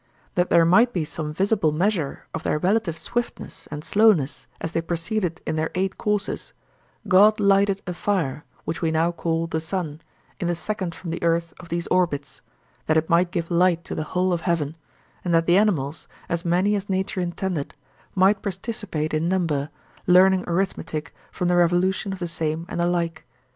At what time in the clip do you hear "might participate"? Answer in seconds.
18.15-19.13